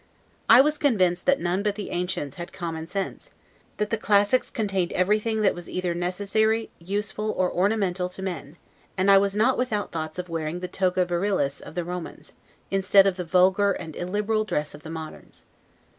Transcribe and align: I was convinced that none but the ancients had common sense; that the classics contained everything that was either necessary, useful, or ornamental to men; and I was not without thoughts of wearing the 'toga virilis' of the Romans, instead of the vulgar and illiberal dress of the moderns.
I 0.49 0.61
was 0.61 0.79
convinced 0.79 1.27
that 1.27 1.39
none 1.39 1.61
but 1.61 1.75
the 1.75 1.91
ancients 1.91 2.37
had 2.37 2.51
common 2.51 2.87
sense; 2.87 3.35
that 3.77 3.91
the 3.91 3.99
classics 3.99 4.49
contained 4.49 4.91
everything 4.93 5.43
that 5.43 5.53
was 5.53 5.69
either 5.69 5.93
necessary, 5.93 6.71
useful, 6.79 7.29
or 7.33 7.51
ornamental 7.51 8.09
to 8.09 8.23
men; 8.23 8.57
and 8.97 9.11
I 9.11 9.19
was 9.19 9.35
not 9.35 9.59
without 9.59 9.91
thoughts 9.91 10.17
of 10.17 10.27
wearing 10.27 10.59
the 10.59 10.67
'toga 10.67 11.05
virilis' 11.05 11.61
of 11.61 11.75
the 11.75 11.83
Romans, 11.85 12.33
instead 12.71 13.05
of 13.05 13.15
the 13.15 13.23
vulgar 13.23 13.73
and 13.73 13.95
illiberal 13.95 14.43
dress 14.43 14.73
of 14.73 14.81
the 14.81 14.89
moderns. 14.89 15.45